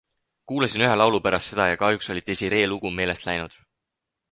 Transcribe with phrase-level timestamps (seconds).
[0.51, 3.63] Kuulasin ühe laulu pärast seda ja kahjuks oli Desiree lugu meelest läinud.